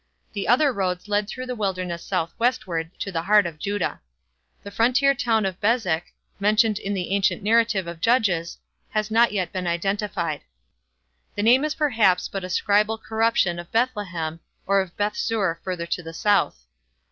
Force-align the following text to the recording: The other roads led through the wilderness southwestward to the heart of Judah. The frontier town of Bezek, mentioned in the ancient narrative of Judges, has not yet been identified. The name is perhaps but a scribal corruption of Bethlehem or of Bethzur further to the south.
The 0.33 0.47
other 0.47 0.73
roads 0.73 1.07
led 1.07 1.27
through 1.29 1.45
the 1.45 1.55
wilderness 1.55 2.03
southwestward 2.03 2.89
to 3.01 3.11
the 3.11 3.21
heart 3.21 3.45
of 3.45 3.59
Judah. 3.59 4.01
The 4.63 4.71
frontier 4.71 5.13
town 5.13 5.45
of 5.45 5.61
Bezek, 5.61 6.05
mentioned 6.39 6.79
in 6.79 6.95
the 6.95 7.11
ancient 7.11 7.43
narrative 7.43 7.85
of 7.85 8.01
Judges, 8.01 8.57
has 8.89 9.11
not 9.11 9.31
yet 9.31 9.51
been 9.51 9.67
identified. 9.67 10.41
The 11.35 11.43
name 11.43 11.63
is 11.63 11.75
perhaps 11.75 12.27
but 12.27 12.43
a 12.43 12.47
scribal 12.49 12.99
corruption 12.99 13.59
of 13.59 13.71
Bethlehem 13.71 14.39
or 14.65 14.81
of 14.81 14.97
Bethzur 14.97 15.59
further 15.63 15.85
to 15.85 16.01
the 16.01 16.13
south. 16.15 16.65